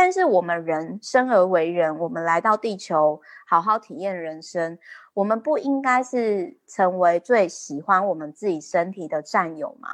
[0.00, 4.78] 但是我们人生而为人，我们来到地球，好好体验人生，
[5.12, 9.88] 我们不应该是成为最喜欢我们自己身体的战友吗？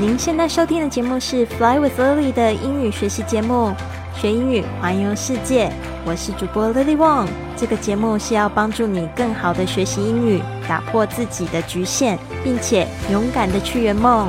[0.00, 3.72] 您现在收听的节目是《Fly with Lily》的英语学习节目，
[4.16, 5.70] 学英语环游世界。
[6.04, 7.28] 我是主播 Lily Wong。
[7.56, 14.28] 这个节目是要帮助你更好的学习英语，打破自己的局限，并且勇敢的去圆梦。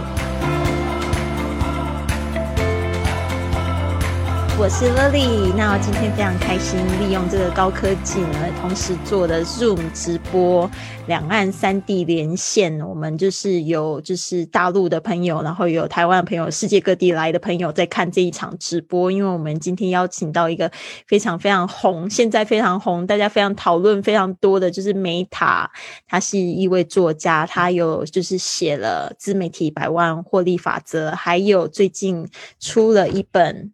[4.62, 10.70] 我是 Lily，那今天非常开心，利用这个高科技呢，同时做的 Zoom 直播，
[11.08, 19.12] 两岸三地连线，我们就是有就是大陆的朋友，然后有台湾的朋友，世界各地来的朋友在看这一场直播。
[19.12, 20.72] 因为我们今天邀请到一个
[21.08, 25.72] 非常非常红，现在非常红，大家非常讨论非常多的就是美塔，
[26.08, 33.74] 他是一位作家，他有就是写了自媒体百万获利法则，还有最近出了一本。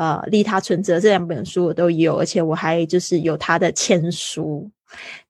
[0.00, 4.66] 呃，利他存折这两本书我都有，而且我还就是有他的签书，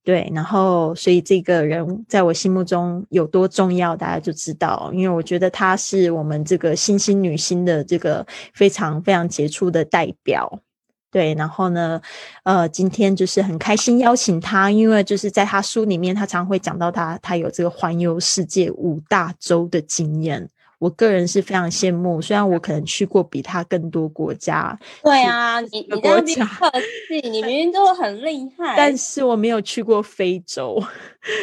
[0.04, 10.60] 对，然后所以这个人在我心目中有多重要，大家就知道，因为我觉得他是我们这个新兴女星的这个非常非常杰出的代表，
[11.10, 12.00] 对，然后呢，
[12.44, 20.48] 呃，今天就是很开心邀请他，因为就是在他书里面，他常会讲到他他有这个环游世界五大洲的经验。
[20.80, 24.76] 我个人是非常羡慕，虽然我可能去过比他更多国家。
[25.04, 26.70] 对啊，你你在那客
[27.06, 28.74] 气，你明明都很厉 害。
[28.76, 30.82] 但是我没有去过非洲，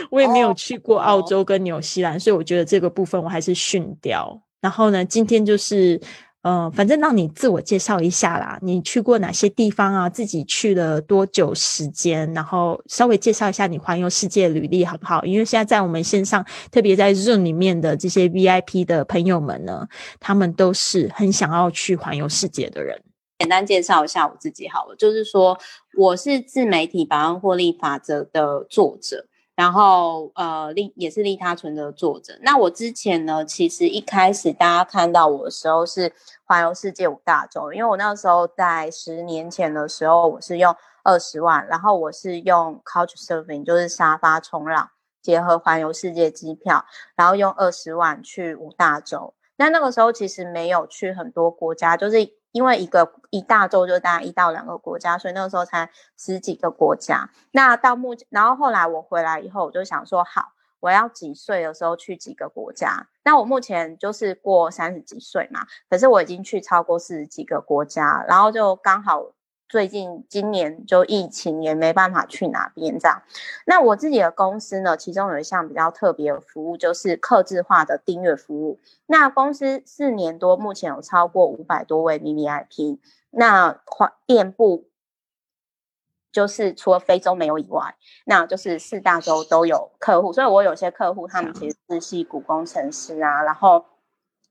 [0.09, 4.37] 我也没有去过澳洲跟纽西兰，所以我觉得这个部分我还是逊掉。
[4.59, 6.01] 然后呢，今天就是。
[6.49, 10.07] 嗯，反正让你自我介绍一下啦，你去过哪些地方啊？
[10.07, 12.33] 自己去了多久时间？
[12.33, 15.25] 然后稍微介绍一下你环游世界履历好不好？
[15.25, 19.85] 因为现在在我们线上，特别在 Zoom 里面的这些 VIP 的朋友们呢，
[20.21, 22.97] 他们都是很想要去环游世界的人。
[23.39, 25.59] 简单介绍一下我自己好了，就是说
[25.97, 29.25] 我是自媒体百万获利法则的作者。
[29.57, 32.37] 然后，呃，利也是利他存的作者。
[32.43, 36.13] 那我之前呢，其实一开始大家看到我的时候是
[36.45, 44.91] 环游世界五大洲，因为我那个时候在十年前的时候，我是用二十万，然后我是用 Couch Surfing，就是沙发冲浪，
[45.23, 46.85] 结合环游世界机票，
[47.15, 49.33] 然后用二十万去五大洲。
[49.55, 52.36] 那那个时候其实没有去很多国家，就是。
[52.51, 57.29] 因为一个一大洲就大概一到两个国家，所以那个时候才十几个国家。
[57.51, 63.07] 那到目前，然后后来我回来以后，我就想说，好，我要几岁的时候去几个国家？
[63.23, 69.31] 那我目前就是过三十几岁嘛，可是我已经去超过四十几个国家，然后就刚好。
[69.69, 73.21] 最近今年就疫情也没办法去哪边这样，
[73.65, 78.79] 那我自己的公司呢，其中有一项比较特别的服务，就是客制化的订阅服务。
[79.07, 82.99] 那公司四年多，目前有超过五百多位 VIP
[83.31, 83.81] 那
[84.25, 84.85] 店铺
[86.31, 87.95] 就是除了非洲没有以外，
[88.25, 90.31] 那就是四大洲都有客户。
[90.31, 93.85] 所以我有些客户，他们其实是系股工程师啊，然后。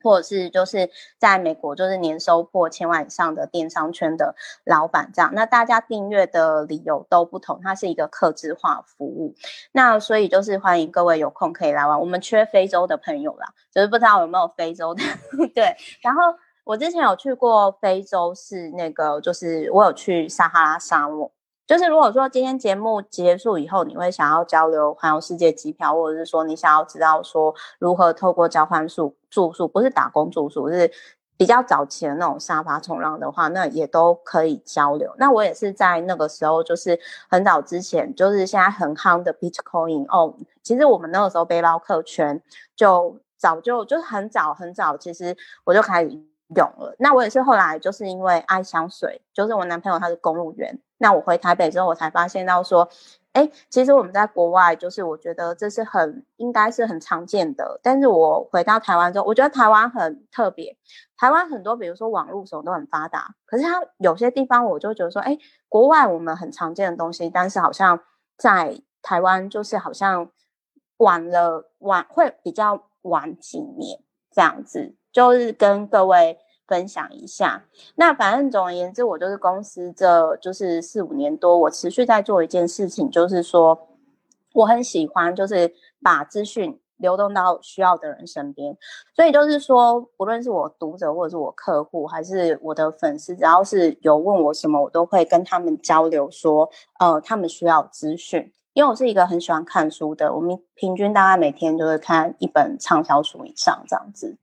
[0.06, 9.34] 或者是就是在美国，就是年收破千万以上的电商圈的老板这样，那大家订阅的理由都不同，它是一个客制化服务，
[9.72, 11.98] 那所以就是欢迎各位有空可以来玩。
[11.98, 15.02] 我们缺非洲的朋友啦，就是不知道有没有非洲的
[15.52, 15.74] 对。
[16.00, 16.22] 然后
[16.62, 21.32] 我之前有去过非洲，是那个就是我有去撒哈拉沙漠。
[21.66, 30.90] 就是如果说今天节目结束以后，你会想要交流环游世界机票，或者是说你想要知道说如何透过交换宿住宿，不是打工住宿，是
[31.36, 35.12] 比较早期的那种沙发冲浪的话，那也都可以交流。
[35.18, 40.34] 那我也是在那个时候，就是很早之前，就是现在很夯的 Bitcoin 哦。
[40.62, 42.40] 其实我们那个时候背包客圈
[42.76, 46.22] 就早就就是很早很早，其实我就开始。
[46.54, 52.88] 用了，那我也是后来就是因为爱香水，就是我男朋友他是公务员，那我回台北之后，我才发现到说，
[53.32, 60.76] 哎，其实我们在国外，就是我觉得这是很应该是很常见的，但是我回到台湾之后，我觉得台湾很特别，
[61.16, 65.36] 台湾很多比如说网络什么都很发达，可是它有些地方我就觉得说，哎，
[65.68, 68.00] 国外我们很常见的东西，但是好像
[68.38, 70.30] 在台湾就是好像
[70.96, 74.00] 晚了晚会比较晚几年
[74.30, 74.94] 这样子。
[75.12, 77.64] 就是跟各位分享一下，
[77.94, 83.88] 那反正总而言之，我就是公司这就是四五年多，我持续在做一件事情，就是说
[84.54, 85.72] 我很喜欢，就是
[86.02, 88.76] 把资讯流动到需要的人身边。
[89.14, 96.68] 所以就是说，不论是我读者，或者是我客户，还是我的粉丝，只要是有问我什么，我都会跟他们交流说，
[96.98, 98.52] 呃，他们需要资讯。
[98.72, 104.36] 因为我是一个很喜欢看书的，我们平均大概每天就会看一本畅销书以上这样子。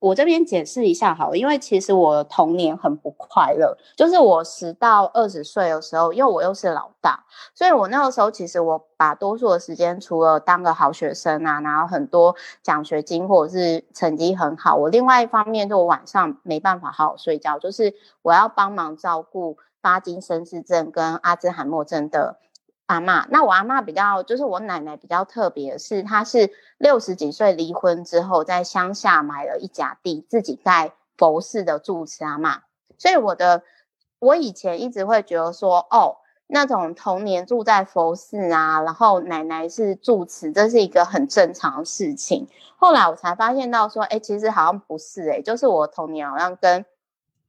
[0.00, 7.24] 我这边解释一下好了，因为其实我童年很不快乐，就是我十到二十岁的时候，因为我又是老大，
[7.54, 22.38] 所以我那个时候其实我把多数的时间，除了当个好学生啊，然后很多奖学金或者是成绩很好，我另外一方面就晚上没办法好好睡觉，就是我要帮忙照顾巴金森氏症跟阿兹海默症的。
[22.88, 32.62] 阿妈，那我阿妈比较，就是我奶奶比较特别，是她是六十几岁离婚之后，在乡下买了一甲地，自己在佛寺的住持阿妈。
[32.96, 33.62] 所以我的，
[34.18, 42.48] 我以前一直会觉得说，哦，那种童年住在佛寺啊，然后奶奶是住持，这是一个很正常的事情。
[42.78, 46.86] 后来我才发现到说，哎，其实好像不是，哎，就是我童年好像跟。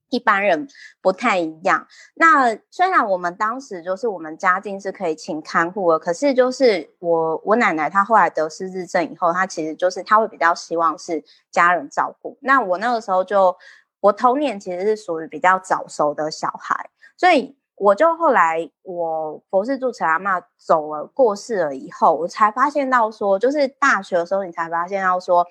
[0.09, 0.67] 一般人
[1.01, 1.87] 不太一样。
[2.15, 12.37] 那虽然我们当时就是我们家境是可以请看护的，可是就是我我奶奶她后来得失智症以后，她其实就是她会比较希望是家人照顾。
[12.41, 13.55] 那我那个时候就
[13.99, 25.45] 我童年其实是属于比较早熟的小孩，所以我就后来我佛寺住持阿妈走了过世了以后，我才发现到说，就是大学的时候你才发现到说，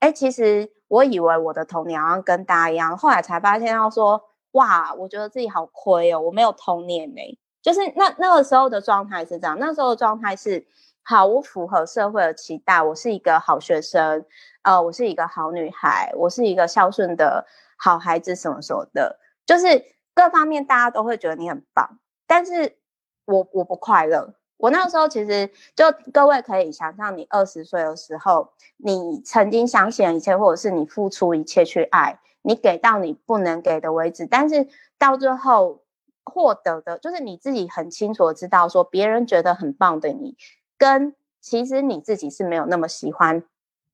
[0.00, 0.70] 哎，其实。
[0.94, 7.38] 我以为我的童年好像跟大家一样，后来才发现，要说哇，我觉得自己好亏哦，我没有童年呢。
[7.60, 10.64] 就是那那个时候的状态是这样，那时候的状态是
[11.02, 14.24] 好，我符合社会的期待，我是一个好学生，
[14.62, 17.44] 呃，我是一个好女孩，我是一个孝顺的
[17.76, 21.98] 好孩子，什么什么的，就是各方面大家都会觉得你很棒，
[22.28, 22.76] 但是
[23.24, 24.34] 我我不快乐。
[24.56, 34.68] 我那时候其实就各位可以想象，你二十岁的时候，你曾经相信一切，或者是你付出一切去爱，你给到你不能给的为止，但是
[34.98, 35.82] 到最后
[36.24, 40.36] 获得的，就是你自己很清楚的知道，说别人觉得很棒的你，
[40.78, 43.42] 跟其实你自己是没有那么喜欢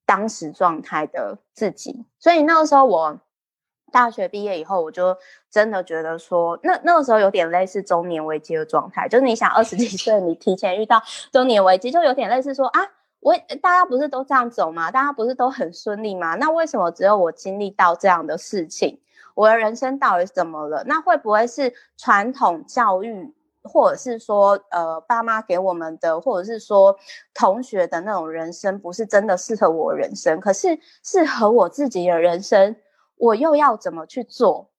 [0.07, 3.21] 当时状态的自己，所以那个时候我。
[3.91, 5.17] 大学毕业以后，我就
[5.51, 11.03] 真的觉得说，那那个时候有点类似中年危机的状态，就是你想二十几岁，你提前遇到
[11.33, 12.81] 中年危机，就有点类似说啊，
[13.21, 14.91] 我大家不是都这样走吗？
[14.91, 16.37] 大家不是都很顺利吗？
[16.37, 19.01] 那为什么只有我经历到这样的事情？
[19.35, 20.85] 我的人生到底怎么了？
[20.87, 23.33] 那会不会是传统教育，
[23.63, 26.97] 或者是说呃爸妈给我们的，或者是说
[27.33, 30.41] 同学的那种人生，不是真的适合我人生？
[30.41, 32.77] 可是适合我自己的人生。
[33.21, 34.71] 我又要怎么去做？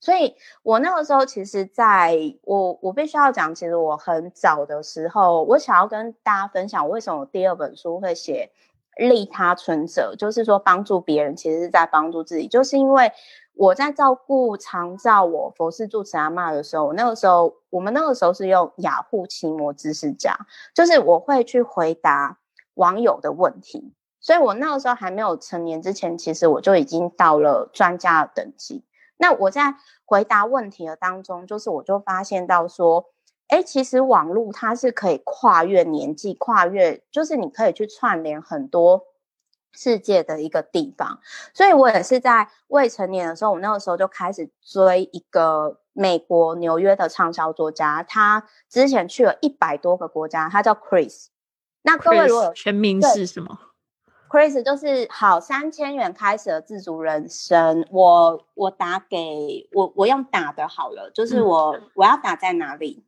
[0.00, 8.52] 所以我那个时候，其实在我我必须要讲，其实我很早的时候，我想要跟大家分享，为什么第二本书会写
[8.96, 12.46] 利他存者，就是说帮助别人，其实是在帮助自己。
[12.46, 13.10] 就是因为
[13.54, 20.32] 我在照顾长照我佛寺住持阿妈的时候，那个时候我们那个时候是用雅虎奇摩知识家，
[20.72, 22.38] 就是我会去回答
[22.74, 23.92] 网友的问题。
[24.28, 28.84] 所以我那个时候还没有成年之前，其实我就已经到了专家的等级。
[29.16, 33.06] 那我在回答问题的当中，就是我就发现到说，
[33.46, 39.06] 哎，其实网络它是可以跨越年纪、跨越，就是你可以去串联很多
[39.72, 41.20] 世界的一个地方。
[41.54, 51.28] 所以我也是在未成年的时候，我那个时候就开始追一个美国纽约的畅销作家，他之前去了一百多个国家，他叫 Chris。
[51.80, 53.58] 那各位如果全名是什么
[54.28, 63.04] ？Chris 就是好三千元开始的自主人生，我我打给我我用打的好了，就是我我要打在哪里？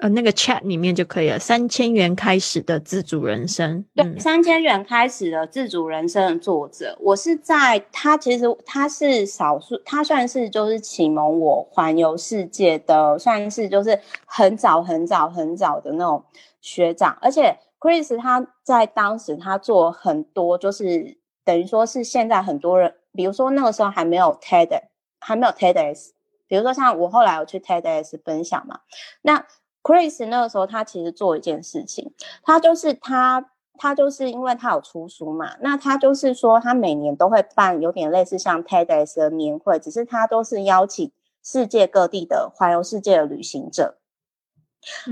[0.00, 1.38] 呃，那个 chat 里面就可以了。
[1.38, 16.24] 三千元开始的自主人生，对，三千元开始的自主人生的作者，我是在他其实他是少数，他算是就是启蒙我环游世界的，算是就是很早很早很早的那种
[16.60, 17.56] 学长，而且。
[17.84, 24.84] Chris 他在当时他做很多，就是等于说是现在很多人，比如说那个时候还没有 TED，
[25.20, 26.12] 还没有 TEDx，
[26.46, 28.80] 比如说像我后来有去 TEDx 分享嘛，
[29.20, 29.44] 那
[29.82, 41.12] Chris 那个时候他其实做一件事情，他就是他他就是因为他有出书嘛，那他就是说他每年都会办有点类似像 TEDx 的年会，只是他都是邀请
[41.42, 43.98] 世界各地的环游世界的旅行者。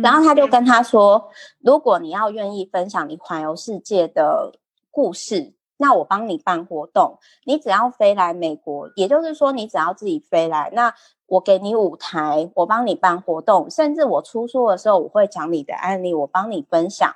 [0.03, 4.53] 然后他就跟他说：“如果你要愿意分享你环游世界的
[4.91, 7.19] 故事，那我帮你办活动。
[7.45, 10.95] 你只要飞来美国，也就是说你只要自己飞来，那
[11.27, 17.13] 我给你舞台，我帮你办活动，甚至我出书的时候，我会讲你的案例，我帮你分享。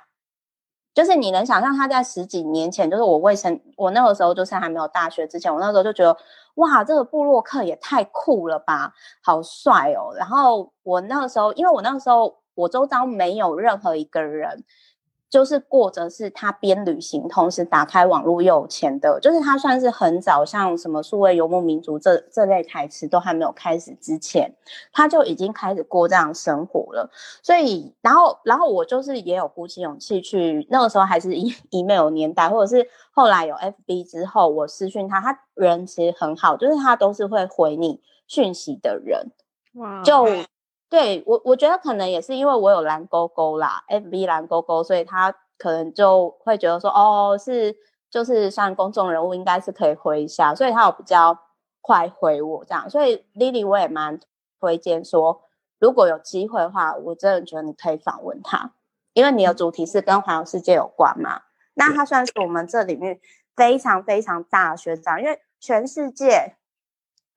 [0.93, 6.17] 就是你能想象他在十几年前，就是我未成，我那个时候就是还没有大学之前，我那时候就觉得
[6.55, 10.13] 哇，这个布洛克也太酷了吧，好帅哦。
[10.17, 12.35] 然后我那个时候，因为我那个时候。
[12.57, 14.63] 我周遭没有任何一个人
[15.29, 24.55] 就是过着是他边旅行同时打开网络又有钱的，就是他算是很早，像什么数位游牧民族这这类台词都还没有开始之前，
[24.93, 27.11] 他就已经开始过这样生活了。
[27.43, 39.29] 所以，然后，然后我就是也有鼓起勇气去，那个时候还是 e email 年代，或者是后来有 FB 之后，我私讯他，他人其实很好，就是他都是会回你讯息的人。
[39.73, 40.25] 哇，就。
[40.89, 47.75] 对我，我觉得可能也是因为我有蓝勾勾啦，FB 蓝勾勾，所以他可能就会觉得说，哦，是
[48.09, 51.37] 就是像公众人物，应该是可以回一下，所以他有比较
[51.81, 52.89] 快回我这样。
[52.89, 54.17] 所以 Lily 我也蛮
[54.61, 55.41] 推荐说，
[55.77, 58.71] 如果有机会的话，我真的觉得你可以访问他，
[59.11, 61.41] 因为你的主题是跟环游世界有关嘛。
[61.73, 63.19] 那他算是我们这领域
[63.57, 66.55] 非常非常大的学长，因为全世界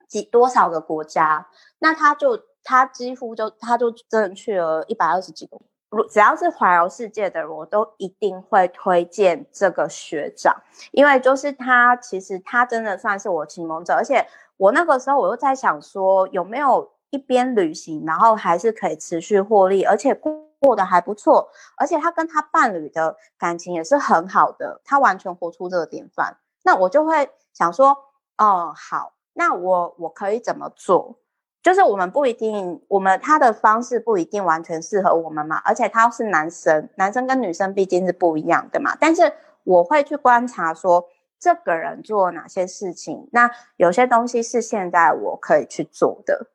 [0.08, 1.48] 几多少个国家，
[1.80, 2.48] 那他就。
[2.62, 5.58] 他几乎就，他就真的去了一百二十几个。
[5.90, 10.54] 如只要是环游世界的人，我都一定会推荐这个学长，
[10.92, 13.92] 因为就是他，其实他真的算是我启蒙者。
[13.94, 14.24] 而且
[14.56, 21.50] 我那个时候，我又在想说，有没有一边旅行，然后还是可以持续获利，而且过过得还不错。
[21.76, 26.36] 而且他跟他伴侣的感情也是很好的，他完全活出这个典范。
[26.62, 27.96] 那我就会想说，
[28.38, 31.18] 哦，好，那我我可以怎么做？
[31.62, 38.96] 就是我们不一定，我们他的方式不一定完全适合我们嘛，而且他是男生，男生跟女生毕竟是不一样的嘛。
[38.98, 39.32] 但是
[39.64, 41.06] 我会去观察说，
[41.38, 46.46] 这个人做哪些事情，那有些东西是现在我可以去做的，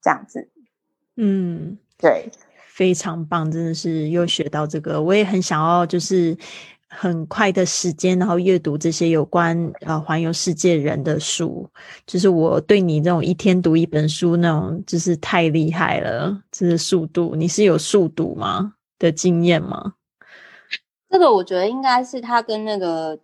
[0.00, 0.48] 这样子。
[1.16, 2.30] 嗯，对，
[2.68, 6.36] 非常棒，真的是又学到这个，我也很想要就是。
[6.88, 11.68] 很快的时间，然后阅读这些有关呃环游世界人的书，
[12.06, 17.34] 就是我对你这种一天读一本书那种，就是太厉害了，这是速度。
[17.36, 19.94] 你是有速读吗的经验吗？
[21.10, 23.18] 这个我觉得应该是他跟那个，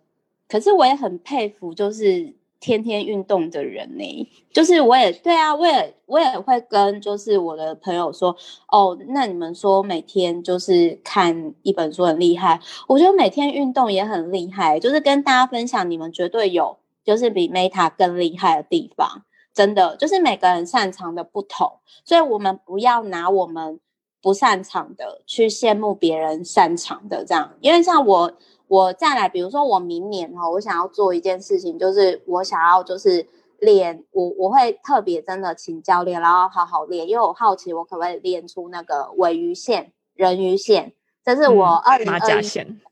[0.47, 2.35] 可是我也很佩服，就是。
[2.63, 8.33] 天天运动的人呢，就是我也对啊，我也我也会跟就是我的朋友说，
[8.69, 21.69] 哦，那你们说每天就是看一本书很厉害，我觉得每天运动也很厉害，就是跟大家分享，你们绝对有就是比 Meta 更厉害的地方，真的就是每个人擅长的不同，
[22.05, 23.81] 所以我们不要拿我们
[24.21, 28.31] 不擅长的去羡慕别人擅长的这样，因为像我。
[28.73, 33.27] 我再来，比如说我明年哈，我想要做一件事情，就是我想要就是
[33.59, 42.41] 练我我会特别真的请教练，然后好好练，因为我好奇我可不可以练出那个尾鱼线、人鱼线，这是我二零二一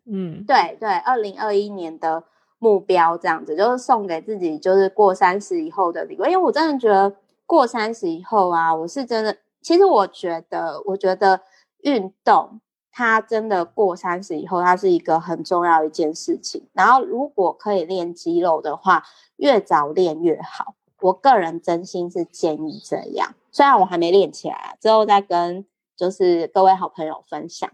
[0.06, 2.24] 嗯，对对，二零二一年的
[2.60, 7.12] 目标，这样子就是送给自己，就是过三十以后的礼物，因为我真的觉得
[7.48, 11.42] 过三十以后啊，我是真的，其实我觉得，我觉得
[11.82, 12.62] 运动。
[12.92, 16.68] 他真的过三十以后，它是一个很重要一件事情。
[16.74, 19.04] 然后，如果可以练肌肉的话，
[19.38, 20.76] 越早练越好。
[21.00, 23.34] 我个人真心是建议这样。
[23.52, 27.70] 虽然我还没练起来，之后再跟就是各位好朋友分享。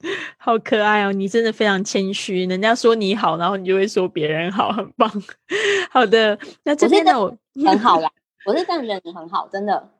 [0.38, 2.46] 好可爱哦，你真的非常谦虚。
[2.46, 5.10] 人家说你好，然后你就会说别人好，很棒。
[5.90, 7.36] 好的，那这边呢，我
[7.66, 8.10] 很好啦。
[8.46, 9.90] 我是这样觉得你很好，真的。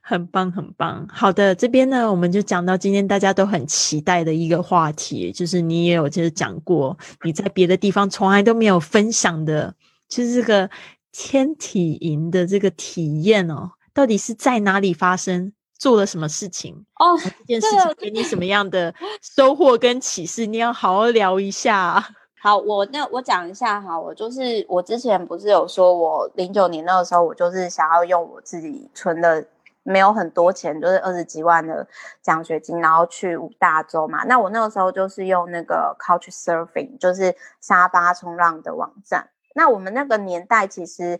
[0.00, 1.06] 很棒，很棒。
[1.10, 9.74] 好的，这边呢，我们就讲到今天大家都很期待的一个话题，就是你也有就是讲过你在别的地方从来都没有分享的，
[10.08, 10.68] 就是这个
[11.12, 17.16] 天体营的这个体验哦，到底是在哪里发生，做了什么事情哦？
[17.46, 18.94] 这件事情给你什么样的
[19.36, 20.46] 收获跟启示？
[20.46, 22.04] 你要好好聊一下。
[22.44, 29.42] 好，我那我讲一下哈，我就是我之前不是有说，我零九年那个时候，我就是想要用我自己存的
[29.82, 31.88] 没有很多钱，就是二十几万的
[32.20, 34.24] 奖学金，然后去五大洲嘛。
[34.24, 39.30] 那我那个时候就是用那个 Couch Surfing，就是沙发冲浪的网站。
[39.54, 41.18] 那我们那个年代其实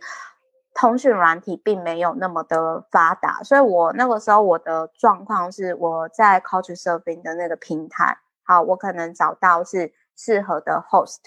[0.75, 9.91] 通讯软体并没有那么的发达，所以我那个时候我的状况是我在 Couch Surfing 的那个平台，好，我可能找到是。
[10.15, 11.19] 适合的 host，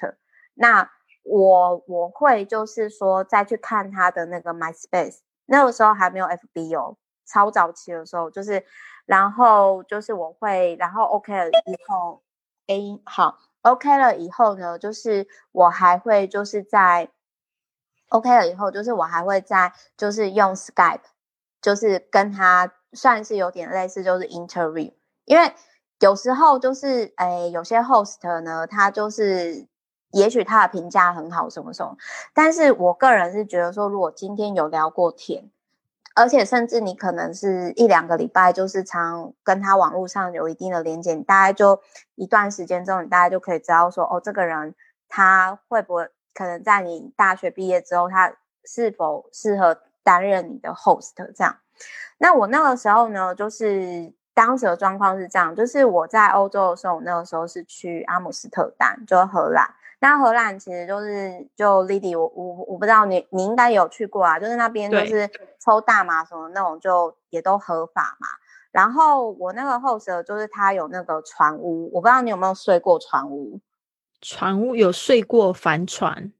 [0.54, 0.90] 那
[1.24, 8.64] 我我会就是说再去看他的那个 MySpace，那个时候还没有 FB 哦，超早期的时候，就是
[9.06, 12.22] 然后就是我会，然后 OK 了以后
[12.68, 17.10] ，A 好 OK 了以后呢，就是我还会就是在
[18.08, 21.00] OK 了以后，就是我还会在就是用 Skype，
[21.60, 24.94] 就是跟他算是有点类似，就是 interview，
[25.26, 25.52] 因为。
[26.00, 29.66] 有时候就是，哎，有些 host 呢，他就是，
[30.12, 31.96] 也许他的评价很好，什么什么，
[32.32, 35.50] 但是我个人是觉得说，如果今天有聊过天，
[36.14, 41.80] 而且甚至你可能是一两个礼拜，就是常跟他网络上有一定的连接，大概就
[42.14, 44.74] 一段时间之后，你大概就可以知道说，哦，这个人
[45.08, 51.56] 他会不会可能在你大学毕业之后，他是否适合担任你的 host 这样。
[52.18, 59.68] 那我那个时候呢，就是当时的状况是这样，就是我在欧洲的时候，我那个时候是去阿姆斯特丹，就是荷兰。
[59.98, 65.28] 那荷兰其实就是就 Lily，我我我不知道你你应该有去过啊，就是那边就是
[65.58, 68.28] 抽大麻什么那种就也都合法嘛。
[68.70, 73.58] 然后我那个 host 就是他有那个船屋，我不知道你有没有睡过船屋？
[74.20, 76.32] 船屋有睡过帆船？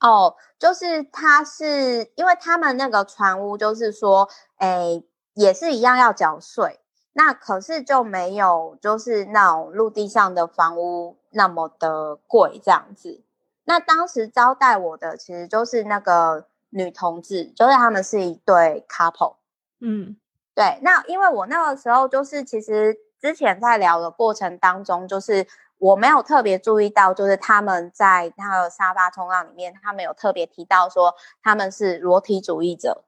[0.00, 4.28] 哦，就是他是因为他们那个船屋就是说，
[4.58, 5.02] 哎，
[5.34, 6.78] 也是一样要缴税。
[7.14, 13.22] 那可是就没有，就是那种陆地上的房屋那么的贵这样子。
[13.64, 19.36] 那当时招待我的其实就是那个女同志，就是他们是一对 couple。
[19.80, 20.16] 嗯，
[20.54, 20.78] 对。
[20.82, 25.46] 那因为我那个时候就是其实之前在聊的过程当中，就是
[25.78, 33.04] 我没有特别注意到，就是他们在那个沙发冲浪里面，他们有特别提到说他们是裸体主义者。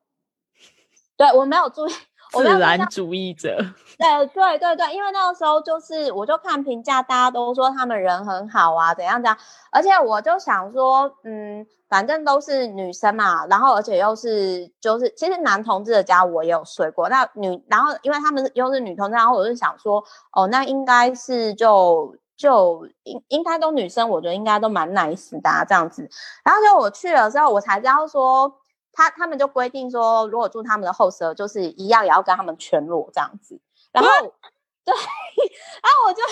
[1.17, 1.93] 对我没有注意。
[2.43, 3.57] 自然主义者，
[3.99, 9.37] 对对对对，因为那个时候就是，我就看评价，大家都说他们人很好啊，怎样怎样，
[9.71, 26.09] 而且我就想说，嗯，反正都是女生嘛，然后而且又是就是，其实男同志的家我也有睡过，那女，然后因为他们又是女同志，然后我就想说，哦，那应该是就就应应该都女生，我觉得应该都蛮 nice 的啊这样子，
[26.45, 28.61] 然后就我去了之后，我才知道说。
[28.95, 33.61] 他他们就规定说，如果住他们的后舍，就是一样也要跟他们全裸这样子。
[33.93, 34.11] 然后，
[34.85, 36.23] 对，然后我就，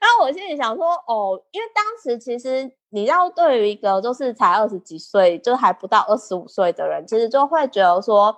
[0.00, 8.36] 然后我心里想说，哦，因为当时其实你要对于一个就是才二十几岁，就还不到二十五岁的人，其实就会觉得说，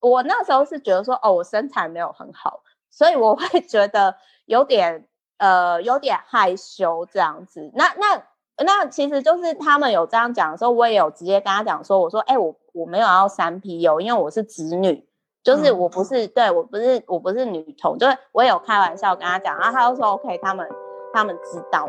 [0.00, 7.70] 我那时候是觉得说，哦，我身材没有很好，所以我会觉得有点呃有点害羞这样子。
[7.74, 8.22] 那那。
[8.64, 15.06] 那其实就是他们有这样讲的时候，我也有直接跟他讲说，我说，哎，我我没有要三 P U，，因为我是子女，
[15.42, 20.68] 就是我不是，对我不是，我不是女同，就是我也有开玩笑跟他讲，然后他就说 OK，他们
[21.12, 21.88] 他们知道。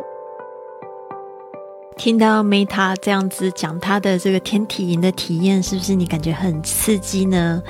[1.98, 7.62] 听到 Meta 这样子讲他的这个天体营的体验，是不是你感觉很刺激呢？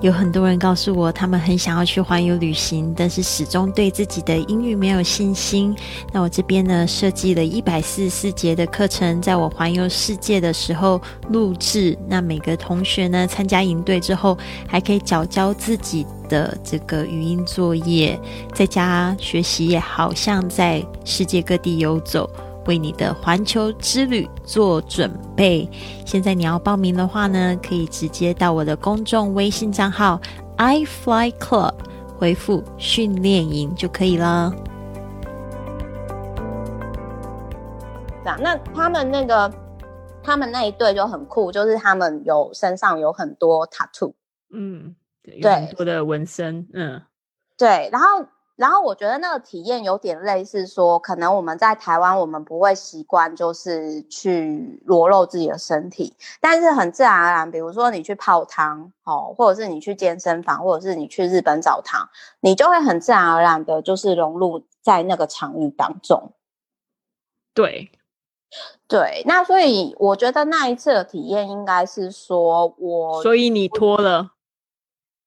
[0.00, 5.76] 有很多人告诉我，他们很想要去环游旅行，但是始终对自己的英语没有信心。
[6.12, 11.96] 那我这边呢，设计了一百四十四节的课程，在我环游世界的时候录制。
[12.08, 18.18] 那每个同学呢，参加营队之后，还可以缴交自己的这个语音作业，
[18.54, 22.28] 在家学习，也好像在世界各地游走。
[22.66, 25.68] 为你的环球之旅做准备。
[26.04, 30.20] 现在你要报名的话呢，可以直接到我的公众微信账号
[30.56, 31.74] i fly club
[32.16, 34.52] 回复训练营就可以了。
[38.40, 39.52] 那他们那个
[40.22, 44.14] 他们那一对就很酷，就是他们有身上有很多 tattoo，
[44.52, 47.02] 嗯，对，很多的纹身，嗯，
[47.56, 48.26] 对，然后。
[48.56, 66.30] 然后我觉得那个体验有点类似，说可能我们在台湾，我们不会习惯就是去裸露自己的身体，但是很自然而然，比如说你去泡汤哦，或者是你去健身房，或者是你去日本澡堂，你就会很自然而然的，就是融入在那个场域当中。
[67.54, 67.90] 对，
[68.86, 74.30] 对，那所以我觉得那一次的体验应该是说我，所以你脱了，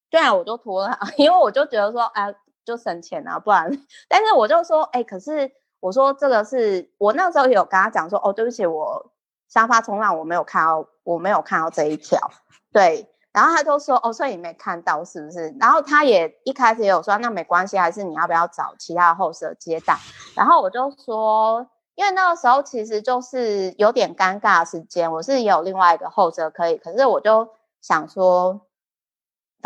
[0.09, 2.33] 对啊，我就脱了， 因为我就觉得说，哎。
[2.67, 3.71] 就省钱啊，不然。
[4.09, 5.49] 但是我就说，哎，可是
[5.79, 9.13] 我说这个是我那时候有跟他讲说，哦，对不起，我
[9.47, 12.19] 沙发冲浪我没有看到，我没有看到这一条。
[12.73, 15.55] 对，然后他就说，哦，所以你没看到是不是？
[15.57, 19.97] 然后他也一开始也有说，那没关系，还是你要不要找其他的后舍接待？
[20.35, 27.47] 然后我就说，因为那个时候其实就是有点尴尬的时间，我是也有另外一个后舍可以，可是我就
[27.81, 28.59] 想说。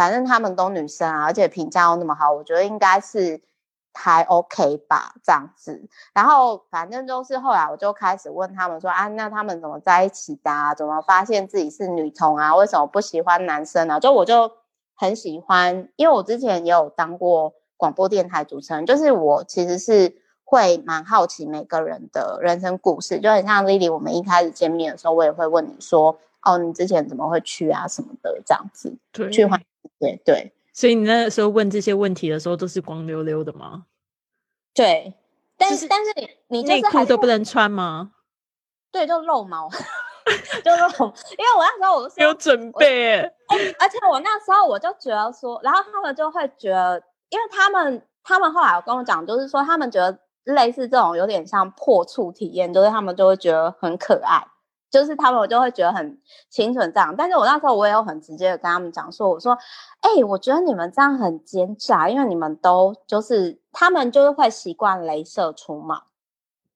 [0.02, 3.40] 反正他们都女生啊，而且评价又那么好，我觉得应该是
[3.94, 5.88] 还 OK 吧，这样子。
[6.12, 10.50] 然后反正就是后来我就开始问他们说啊，那他们怎么在一起的？
[10.50, 12.56] 啊怎么发现自己是女同啊？
[12.56, 14.00] 为什么不喜欢男生呢？
[14.00, 14.52] 就我就
[14.96, 28.98] 很喜欢，因为我之前也有当过广播电台主持人，就是我其实是会蛮好奇每个人的人生故事，就很像 Lily，我们一开始见面的时候，我也会问你说，哦，你之前怎么会去啊什么的这样子，
[29.30, 29.62] 去换。
[30.02, 33.86] 对对，所以你那时候问这些问题的时候都是光溜溜的吗？
[34.74, 35.14] 对，
[35.58, 38.12] 但是但是你你内裤都不能穿吗？
[38.92, 39.70] 对，就露毛。
[40.64, 43.20] 就露，因为我那时候我是有准备，
[43.80, 54.46] 而且我那时候我就觉得说，然后他们就会觉得，因为他们他们后来有跟我讲，就是说他们觉得类似这种有点像破处体验，就是他们就会觉得很可爱。
[54.92, 57.16] 就是他们，我就会觉得很清纯这样。
[57.18, 59.58] 但是我那时候我也有很直接的跟他们讲说，我说，
[60.02, 66.02] 哎，我觉得你们这样很奸诈，因为你们都就是他们就是会习惯镭射出嘛，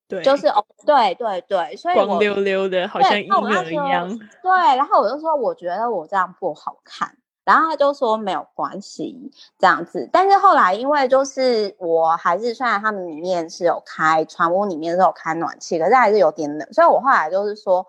[0.08, 4.08] 对，就是哦，对对对，所以光溜溜的，好像婴儿一样。
[4.42, 7.16] 对，然后我就说，我觉得我这样不好看。
[7.44, 17.86] 然后他就说没有关系这样子，但是后来因为就是我还是虽然他们里面是有开船屋里面是有开暖气，可是还是有点冷，所以我后来就是说，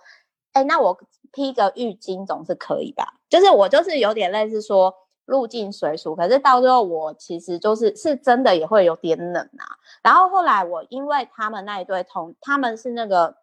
[0.58, 0.98] 哎，那我
[1.32, 3.14] 披个浴巾总是可以吧？
[3.30, 4.94] 就是我就是有点类似说
[5.26, 9.78] 入境随俗，可是到最后我其实就是是真的也会有点冷啊。
[10.02, 13.36] 然后后来我因为他们那一对同他们是那个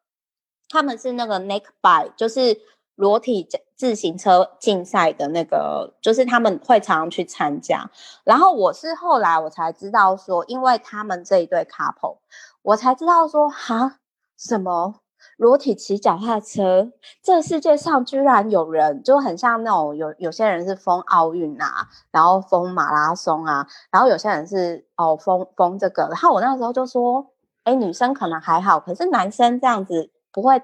[0.69, 2.61] 他们是那个 neck by 就是。
[2.97, 7.91] 裸体自行车竞赛的那个，就是他们会常常去参加。
[8.23, 12.19] 然后我是后来我才知道说，因为他们这一对 couple，
[12.63, 13.99] 我才知道说，哈，
[14.39, 15.01] 什么
[15.37, 16.91] 裸体骑脚踏车，
[17.23, 26.09] 这世界上居然有人，就很像那种有有些人是封奥运啊，然后封马拉松啊，然后有些人是哦封封这个。
[26.11, 27.27] 然后我那时候就说，
[27.65, 30.63] 哎，女生可能还好，可是男生这样子不会。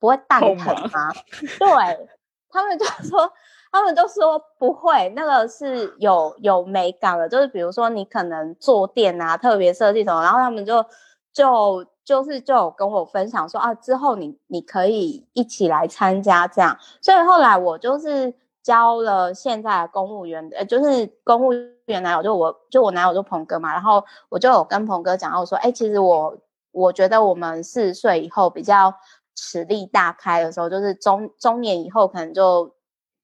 [0.00, 1.12] 不会蛋疼吗？
[1.58, 2.08] 对
[2.50, 3.28] 他们就说，
[3.72, 10.86] 他们都说不会，那个是有有美感的，就是比如说你可能坐垫啊，特别设计什么，然后他们就
[11.32, 21.52] 就就是就有跟我分享说啊，之后你你可以一起来参加这样，所以后来我就是教了现在的公务员的，就是公务
[21.84, 26.34] 员男友，就我就我男友就鹏哥嘛，然后我就有跟鹏哥讲，我说，哎，其实我
[26.72, 28.94] 我觉得我们四十岁以后比较。
[29.40, 32.74] 实力大开的时候，就是中中年以后，可能就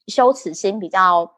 [0.06, 1.28] 羞耻心比较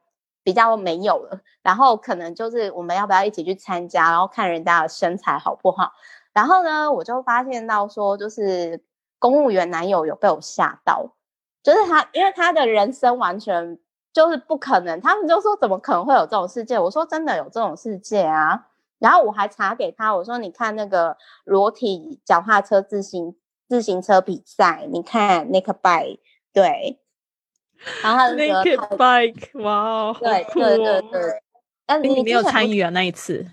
[0.42, 1.40] 比较没有了。
[1.62, 5.92] 然后可能就是我们要不要一起去参加，然后看人家的身材好不好。
[6.36, 8.84] 然后呢，我就发现到说，就是
[9.18, 11.16] 公务员男友有被我吓到，
[11.62, 13.78] 就是他，因为他的人生完全
[14.12, 15.00] 就是不可能。
[15.00, 16.78] 他们就说怎么可能会有这种世界？
[16.78, 18.66] 我说真的有这种世界啊。
[18.98, 23.34] 然后我还查给他，我说你看那个裸体脚踏车自行。
[23.68, 26.20] 自行车比赛，你看 Naked Bike，
[26.52, 27.00] 对，
[28.00, 31.42] 然后那个 Naked Bike，哇哦，对对对对，
[31.86, 33.44] 哎，你没有参与啊那一次？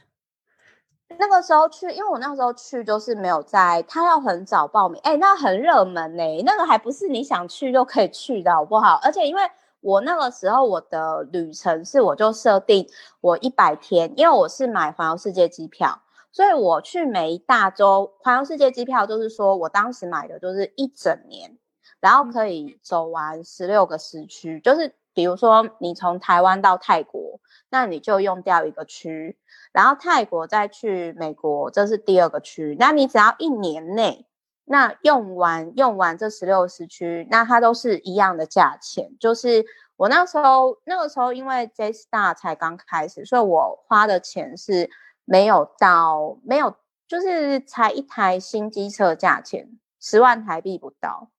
[1.20, 9.00] 那个时候去，因为我那时候去就是没有在，他要很早报名，哎，那很热门呢，那个还不是你想去就可以去的好不好？
[9.04, 9.42] 而且因为
[9.82, 12.88] 我那个时候我的旅程是，我就设定
[13.22, 16.00] 我一百天，因为我是买环游世界机票。
[16.36, 21.60] 所以我去每一大洲环游世界机票，就是说我当时买的就是一整年，
[22.00, 24.60] 然后可以走完十六个时区。
[24.62, 29.38] 就是比如说你从台湾到泰国，那你就用掉一个区，
[29.72, 32.76] 然后泰国再去美国，这是第二个区。
[32.80, 34.26] 那你只要一年内
[34.66, 39.12] 那用完用完这十六时区，那它都是一样的价钱。
[39.20, 44.90] 就是我那时候那个时候因为 J Star 才刚开始，所以我花的钱是。
[45.26, 46.76] 没有到，没有，
[47.08, 51.30] 就是才一台新机车价钱十万台币不到，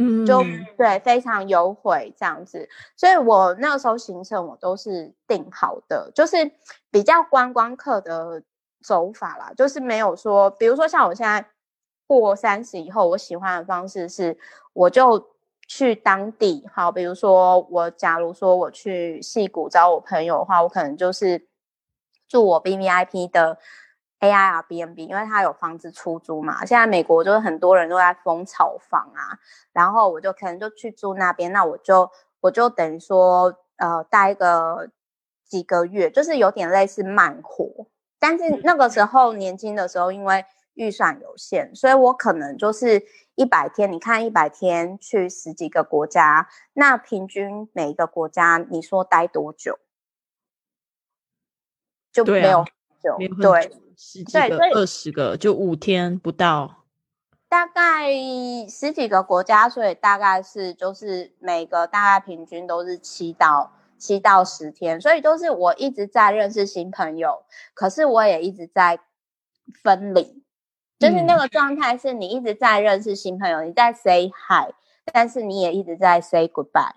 [0.00, 0.42] 嗯，就
[0.76, 2.68] 对，非常优惠这样子。
[2.96, 6.50] 所以我那个时候行程我都是定好的，就是
[6.90, 8.42] 比较观光客的
[8.82, 11.44] 走法啦，就是没有说，比如说像我现在
[12.06, 14.38] 过三十以后，我喜欢的方式是，
[14.72, 15.28] 我就
[15.68, 21.46] 去当地，好，比如说我假如说我去戏谷找我朋友的话，我可能就是。
[22.30, 23.58] 住我 B V I P 的
[24.20, 26.64] A I R B N B，因为它有房子出租嘛。
[26.64, 29.38] 现在美国就是很多人都在封炒房啊，
[29.72, 31.52] 然后我就可能就去住那边。
[31.52, 34.90] 那我就我就等于说，呃，待个
[35.44, 37.86] 几个月，就是有点类似慢活。
[38.18, 43.02] 但是那个时候年轻的时候，因为预算有限，所以我可能就是
[43.34, 43.90] 一百天。
[43.90, 49.78] 你看一百天去十几个国家，那平均每一个国家，你说待多久？
[52.12, 52.64] 就没有
[53.02, 53.70] 就对
[54.02, 56.86] 十几个二十个就五天不到，
[57.50, 58.10] 大概
[58.66, 68.98] 十几个国家，所以大概是就是每个大概平均都是七到七到十天，所以都是我一直在认识新朋友，可是我也一直在
[69.82, 70.42] 分离，
[70.98, 74.72] 就是那个状态是你一直在认识新朋友，你在 say hi，
[75.12, 76.94] 但是你也一直在 say goodbye。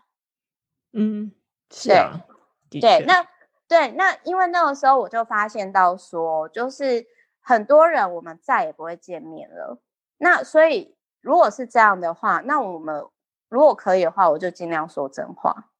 [0.94, 1.34] 嗯，
[1.70, 2.22] 是啊，
[2.70, 3.28] 对，那。
[3.74, 7.04] 对，那因为那个时候我就发现到说，就是
[7.42, 9.80] 很多人我们再也不会见面了。
[10.20, 13.04] 那所以如果是这样的话，那我们
[13.50, 15.72] 如果可以的话，我就尽量说真话，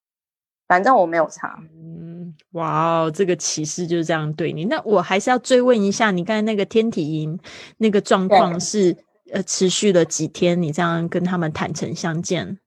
[0.68, 1.60] 反正我没有差。
[1.62, 4.66] 嗯，哇哦，这个启示就是这样对你。
[4.66, 7.40] 那我还是要追问一下，你刚才那个天体营
[7.78, 8.98] 那个状况是
[9.32, 10.60] 呃持续了几天？
[10.60, 12.58] 你这样跟他们坦诚相见？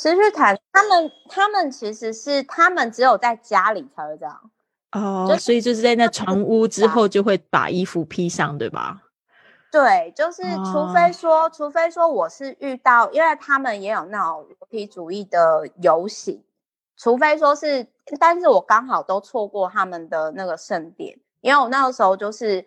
[0.00, 4.50] 持续谈，他们他们其实是他们只有在家里才会这样
[4.92, 9.02] 哦，所以就是在那床屋之后就会把衣服披上，对吧？
[9.72, 16.44] 对，就是除非说，除非说我是遇到，因为他们也有那种裸体主义的游行，
[16.96, 17.88] 除非说是，
[18.20, 22.64] 但是我刚好都错过他们的那个盛典，因为我那个时候就是，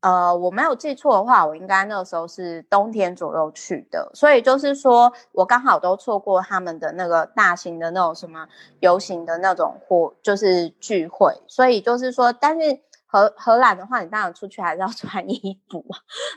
[0.00, 8.48] 呃，我没有记错的话，我应该那个时候是冬天左右去的，所以就是说我刚好都错过他们的那个大型的那种什么
[8.80, 12.80] 游行的那种或就是聚会，所以就是说，但是。
[13.12, 15.84] 荷荷兰的话，你当然出去还是要 穿衣服，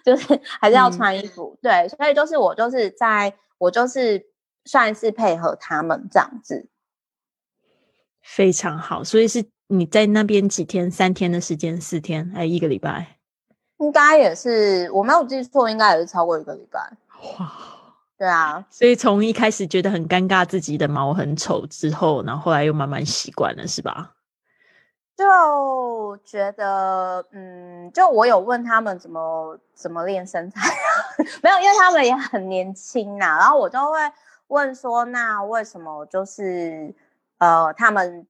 [0.04, 1.56] 就是还是要穿衣服。
[1.62, 4.26] 对，所以就是我就是在我就是
[4.66, 6.68] 算是配合他们这样子，
[8.24, 9.04] 非常好。
[9.04, 10.90] 所以是你在那边几天？
[10.90, 11.80] 三天的时间？
[11.80, 12.32] 四天？
[12.34, 13.20] 还一个礼拜？
[13.84, 16.80] 应该也是，我没有记错，应该也是超过一个礼拜。
[17.38, 17.52] 哇，
[18.18, 18.64] 对啊。
[18.70, 24.12] 所以从一开始觉得很尴尬，自己的毛很丑之后，然后后来又慢慢习惯了，是吧？
[25.16, 30.60] 就觉得，嗯，就我有问他们怎么怎么练身材，
[31.44, 33.38] 没有，因为他们也很年轻呐。
[33.40, 34.00] 然后我就会
[34.48, 36.94] 问说，那为什么就是
[37.38, 38.26] 呃他们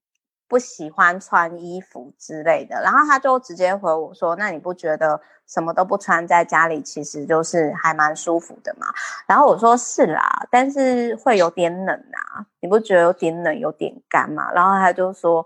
[0.54, 2.80] 不喜欢穿衣服之类的？
[2.84, 8.86] 然后他就直接回我说，那你不觉得什么都不穿在家里其实就是还蛮舒服的嘛？
[9.26, 14.52] 然后我说是啦，但是会有点冷啊，你不觉得有点冷有点干嘛？
[14.54, 15.44] 然后他就说。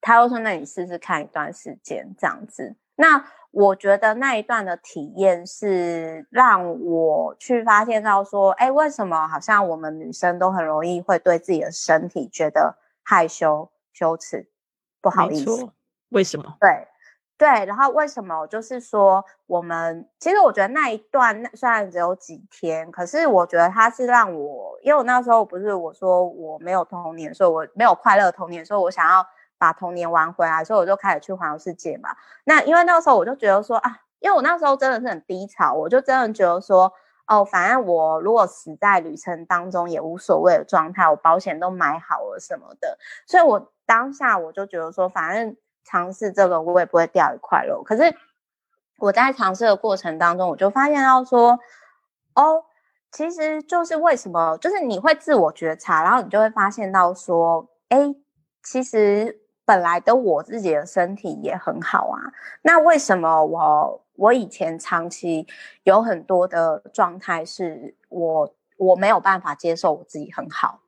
[0.00, 14.48] 他又说：“那你试试看一段时间这样子。”那我觉得那一段的体验是让我去发现到说：“哎，为什么好像我们女生都很容易会对自己的身体觉得害羞、羞耻、
[15.00, 15.70] 不好意思？
[16.10, 16.56] 为什么？
[16.60, 16.86] 对
[17.36, 17.66] 对。
[17.66, 18.46] 然后为什么？
[18.46, 29.26] 就是说，我们其实我觉得那一段虽然只有几天，可是我觉得它是让我，因为我那时候不是我说我没有童年，所以我没有快乐童年，所以我想要。”
[29.60, 32.10] 把童年玩回来，所以我就开始去环游世界嘛。
[32.44, 36.92] 那因为那个时候我就觉得说啊，因为我那时候真的是很低潮，我就真的觉得说，
[37.28, 42.98] 哦，反正我如果死在旅程当中也无所谓的状态，我保险都买好了什么的。
[43.26, 47.82] 所以我当下我就觉得说，反正尝试这个我也不会掉一块肉。
[47.84, 48.14] 可是
[48.96, 51.58] 我在尝试的过程当中，我就发现到说，
[52.34, 52.64] 哦，
[53.12, 58.14] 其实就是为什么，就是你会自我觉察，然后你就会发现到说，哎，
[58.62, 59.42] 其实。
[59.68, 65.46] 本来的我自己的身体也很好啊，那为什么我我以前长期
[65.84, 70.80] 有很多的状态是我我没有办法接受我自己很好，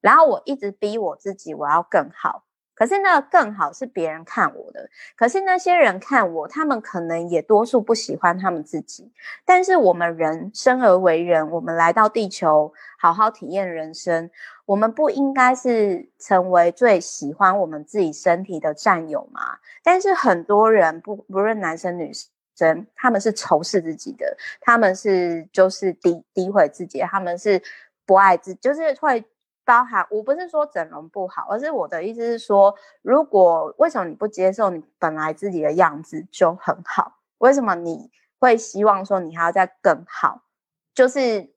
[0.00, 2.44] 然后我一直逼我自己我要更好。
[2.74, 9.10] 可是那更好是别人看我的，可是那些人看我，他们可能也多数不喜欢他们自己。
[9.46, 14.30] 但是我们人生而为人，我们来到地球，好好体验人生，
[14.66, 19.56] 我们不应该是成为最喜欢我们自己身体的战友吗？
[19.82, 27.62] 但是很多人不不论男生女生真，他们是仇视自己的，他们是就是诋诋毁自己，他们是
[28.04, 29.24] 不爱自，就是会。
[29.66, 37.16] 包含我不是说整容不好，而是我的意思是说，如果为什么你不接受你本来自己的样子就很好？
[37.38, 40.42] 为什么你会希望说你还要再更好？
[40.94, 41.50] 就是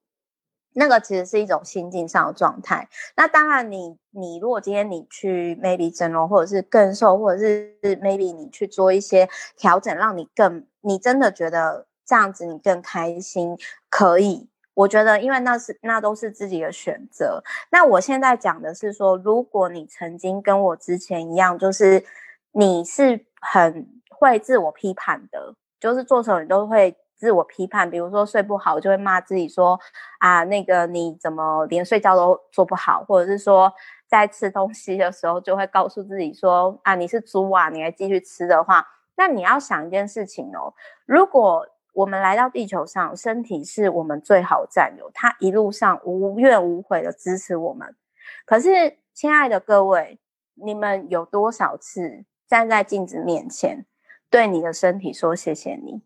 [0.74, 2.90] 那个其实是一种心境上的状态。
[3.16, 13.58] 那当然，你你如果今天你去 maybe 整容，或者是更瘦，或者是 maybe 你去做一些调整，让你更你真的觉得这样子你更开心，
[13.90, 14.50] 可以。
[14.76, 17.44] 我觉得，因为那是那都是自己的选择。
[17.70, 22.06] 那我现在讲的是说，如果你曾经跟我之前一样，就是
[22.54, 27.92] 你是很会自我批判的，就是做什么你都会自我批判。
[27.92, 29.78] 比如说睡不好，就会骂自己说
[30.20, 33.74] 啊，那个你怎么连睡觉都做不好，或者是说
[34.08, 38.88] 在吃东西的时候就会告诉自己说啊，你是猪啊，你还继续吃的话，
[39.20, 40.74] 那你要想一件事情哦，
[41.06, 41.68] 如果。
[41.92, 47.94] 我们来到地球上，身体是我们最好战友，他一路上无怨无悔的支持我们。
[48.46, 50.20] 可是，亲爱的各位，
[50.54, 53.86] 你们有多少次站在镜子面前，
[54.30, 56.04] 对你的身体说谢谢你，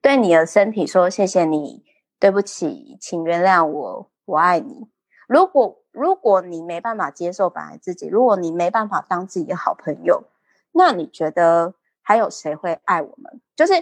[0.00, 1.84] 对你的身体说谢谢你，
[2.18, 4.88] 对不起，请原谅我，我爱你。
[5.28, 10.24] 如果如果你没办法接受本来自己，如果你没办法当自己的好朋友，
[10.72, 11.74] 那你觉得
[12.06, 13.42] 还有谁会爱我们？
[13.54, 13.74] 就是。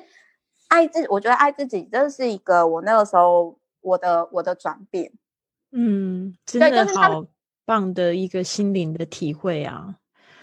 [0.69, 5.13] 爱自，我觉得爱自己，这是一个我那个时候我的我的转变。
[5.71, 7.25] 嗯，真的好
[7.65, 9.95] 棒的一个心灵的体会啊！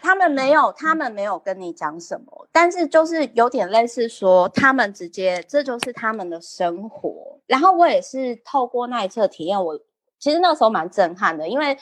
[0.01, 7.41] 他们没有，他们没有跟你讲什么，但是就是有点类似说，他们直接这就是他们的生活。
[7.47, 9.77] 然后我也是透过那一次体验，我
[10.17, 11.77] 其实那时候蛮震撼的，因为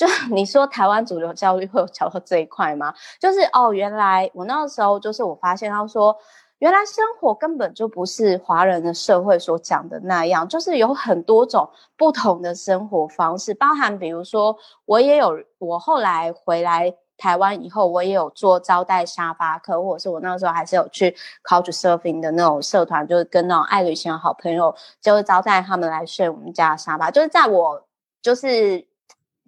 [0.00, 2.94] 就 你说台湾主流教育会有教到这一块吗？
[3.20, 6.16] 就是哦，原来我那个时候就是我发现他说。
[6.60, 21.16] 原来生活根本就不是华人的社会所讲的那样，就是有很多种不同的生活方式，包含比如说，我也有我后来回来台湾以后，我也有做招待沙发客，或者是我那时候还是有去
[21.48, 27.10] Couch Surfing 的那种社团，就是跟那种爱旅行的好朋友，就是招待他们来睡我们家沙发。
[27.10, 27.82] 就是在我
[28.20, 28.86] 就是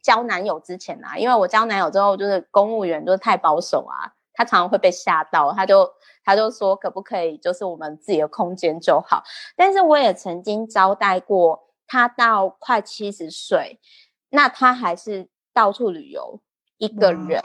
[0.03, 5.89] 交男友之前啊，因为我交男友之后，就是公务员就是太保守啊，他常常会被吓到，他就。
[6.25, 9.25] 他就说可不可以，就是我们自己的空间就好。
[9.57, 13.81] 但是我也曾经招待过他到快七十岁，
[14.29, 16.41] 那他还是到处旅游
[16.79, 17.43] 一个人。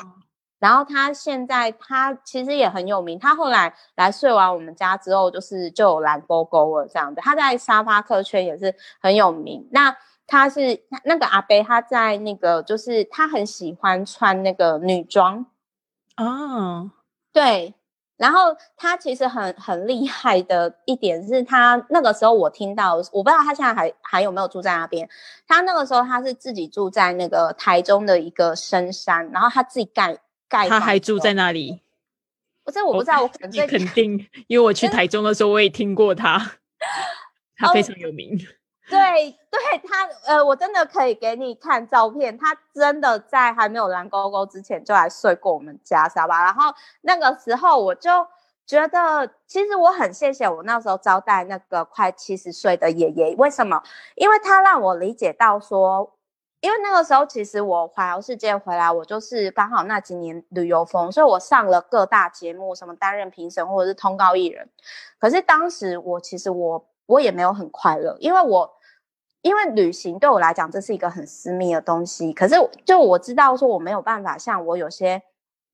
[0.60, 7.20] 然后他现在他其实也很有名，他后来来睡完我们家之后，就是就有蓝勾勾了这样子。
[7.20, 9.68] 他在沙发客圈也是很有名。
[9.72, 15.46] 那他是那个阿贝，他在那个就是他很喜欢穿那个女装
[16.18, 16.92] 哦，
[17.32, 17.74] 对。
[18.18, 25.08] 然后他其实很很厉害的一点是他那个时候我听到，我不知道他现在还还有没有住在那边。
[25.48, 30.18] 他那个时候他是自己住在那个台中的一个深山，然后他自己盖
[30.50, 30.68] 盖。
[30.68, 31.80] 他还住在那里？
[32.64, 36.54] 不是，我不知道，我肯定肯定，因为我去台中的时候我也听过他，
[37.56, 38.36] 他非常有名。
[38.90, 42.38] 对对，他呃，我真的可以给你看照片。
[42.38, 46.42] 他真的在还没有蓝勾勾之前就来睡过我们家，知道吧？
[46.46, 48.10] 然后那个时候我就
[48.66, 53.36] 觉得，其实我很谢谢我那时候招待那个快七十岁的爷爷。
[53.36, 53.84] 为什么？
[54.16, 56.14] 因为他让我理解到说，
[56.62, 64.70] 因为那个时候其实我环游世界回来，我就是刚好那几年旅游风，所以我上了各大节目，什么担任评审或者是通告艺人。
[65.20, 68.77] 可是当时我其实我我也没有很快乐，因为我。
[69.48, 72.34] 因为旅行对我来讲，这是一个很私密的东西。
[72.34, 75.24] 可是，就我知道说，我没有办法像我有些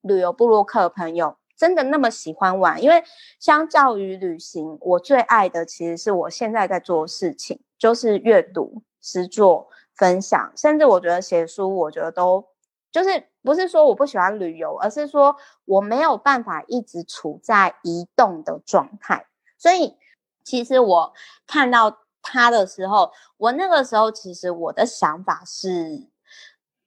[0.02, 2.84] 旅游部落客朋友真的那么喜欢玩。
[2.84, 3.04] 因为
[3.40, 12.46] 相较于旅行，我最爱的其实是我现在在做的事情，就是阅读、诗作、分享，甚至我觉得写书，我觉得都
[12.92, 19.26] 就是不是说我不喜欢旅游，而是说我没有办法一直处在移动的状态。
[19.58, 19.98] 所以，
[20.44, 21.14] 其实我
[21.48, 22.03] 看到。
[22.24, 26.10] 他的时候，我那个时候其实我的想法是，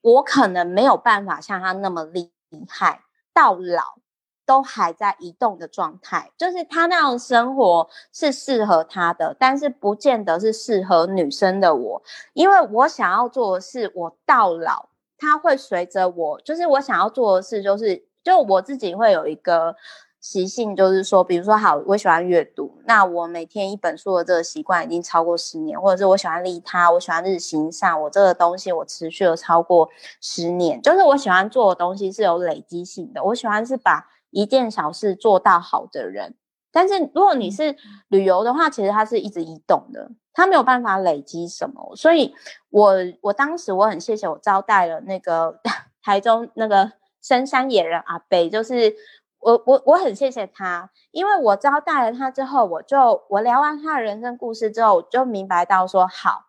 [0.01, 2.33] 我可能没有办法像他那么厉
[2.69, 3.99] 害，到老
[4.47, 6.33] 都还在移动的状态。
[6.39, 19.77] 就是他那样生活是适合他的，但是不见得是适合女生的我，因为我想要做的是，我到老他会随着我，就是我想要做的事，就是就我自己会有一个。
[20.29, 29.89] 习性就是说，比如说，好，我喜欢阅读，那我每天一本书的这个习惯已经超过十年，或者是我喜欢利他，我喜欢日行善，我这个东西我持续了超过
[30.21, 36.35] 十年，就是我喜欢做的东西是有累积性的，我喜欢是把一件小事做到好的人。
[36.73, 37.77] 但是如果你是
[38.09, 41.95] 旅游的话，其实它是一直移动的，它没有办法累积什么。
[41.95, 42.35] 所以，
[42.71, 45.61] 我我当时我很谢谢我招待了那个
[46.03, 46.91] 台中那个
[47.23, 48.93] 深山野人阿北，就是。
[49.47, 56.47] 我我我很谢谢他，因为我招待了他之后，我就我聊完他的人生故事之后，我就明白到说，好，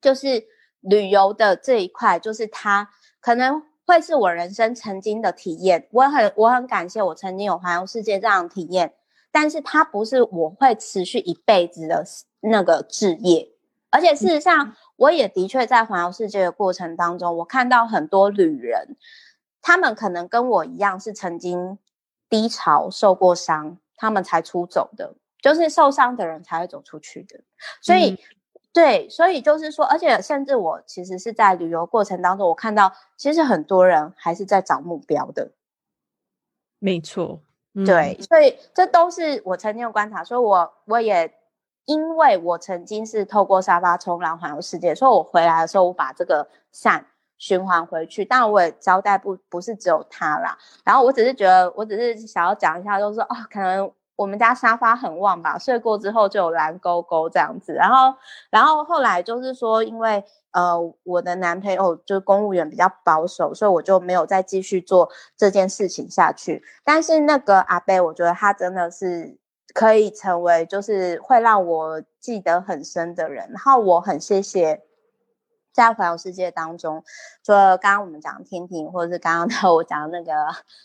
[0.00, 0.44] 就是
[0.78, 2.90] 旅游的这一块，就是他
[3.20, 5.88] 可能会是我人生曾经的体验。
[5.90, 8.94] 我很我很感谢我曾经有环游世界这样的体验，
[9.32, 12.04] 但是它不是我会持续一辈子的
[12.38, 13.48] 那个置业。
[13.90, 18.96] 而且事实上，我也的确在环游世界的过程当中，我看到很多旅人，
[19.60, 21.80] 他们可能跟我一样是曾经。
[22.28, 27.40] 低潮受过伤，他们才出走的，就是受伤的人才会走出去的。
[27.80, 28.18] 所以，
[28.72, 35.52] 对，所以就是说，而且甚至我其实是在旅游过程当中，我看到其实很多人还是在找目标的。
[36.78, 37.40] 没错，
[37.86, 40.22] 对，所以这都是我曾经有观察。
[40.22, 41.32] 所以，我我也
[41.84, 47.06] 因为我曾经是透过沙发冲浪环游世界，所以我回来的时候，我把这个伞。
[47.38, 50.56] 循环回去，当然我也交代不不是只有他啦。
[50.84, 57.74] 然后我只是觉得，我只是想要讲一下，就是哦，可能我们家沙发很旺吧，睡过之后就有蓝勾勾这样子。
[57.74, 58.14] 然后，
[58.50, 66.62] 然后后来就是说，因为呃我的男朋友就是公务员比较保守，所以我就没有再继续做这件事情下去。
[66.82, 69.36] 但是那个阿贝，我觉得他真的是
[69.74, 73.50] 可以成为就是会让我记得很深的人。
[73.50, 74.82] 然后我很谢谢。
[75.76, 77.04] 在环游世界当中，
[77.44, 80.32] 除了刚刚我们讲天庭，或者是刚刚 我讲的那个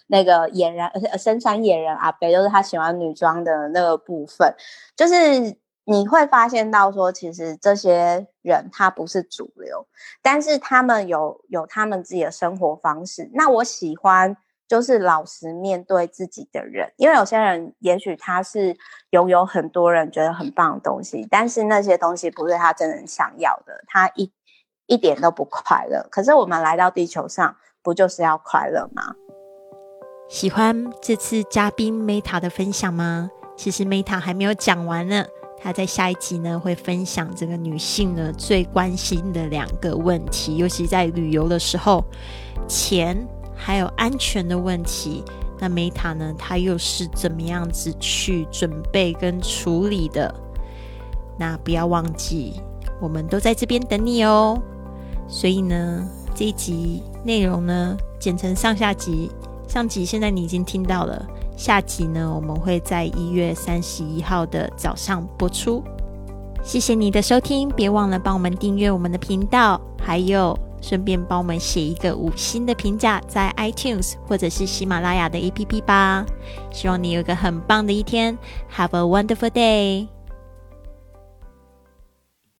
[0.08, 4.54] 那个野人，呃，深山野人阿北，就是他喜欢女装的那个部分，
[4.96, 9.88] 就是你会发现到说，其实这些人他不是主流，
[10.22, 13.32] 但是他们有有他们自己的生活方式。
[13.34, 14.36] 那我喜欢。
[14.68, 18.78] 就是老实面对自己的人，因为有些人也许他是
[19.10, 24.32] 拥有很多人觉得很棒的东西，但是那些东西不是他真正想要的，他一
[24.88, 26.08] 一点都不快乐。
[26.10, 29.16] 可是我们来到地球上，不就是要快乐吗？
[30.30, 33.30] 喜欢这次嘉宾 Meta 的分享吗？
[33.58, 35.26] 其实 Meta 还没有讲完呢，
[35.62, 42.04] 他在下一集呢会分享这个女性呢最关心的两个问题，尤其在旅游的时候，
[42.68, 43.28] 钱。
[43.64, 45.24] 还有安全的问题，
[45.60, 46.34] 那 Meta 呢？
[46.36, 50.34] 她又是怎么样子去准备跟处理的？
[51.38, 52.60] 那不要忘记，
[53.02, 54.62] 我们都在这边等你哦。
[55.28, 59.30] 所以呢，这一集内容呢，剪成上下集。
[59.68, 61.26] 上集现在你已经听到了，
[61.58, 65.84] 下集呢，我们会在一月三十一号的早上播出。
[66.64, 70.58] 谢谢你的收听，别忘了帮我们订阅我们的频道，还有。
[70.84, 76.26] 顺便帮我们写一个五星的评价，在 iTunes 或者是喜马拉雅的 APP 吧。
[76.72, 78.36] 希望你有一个很棒的一天
[78.76, 80.08] ，Have a wonderful day。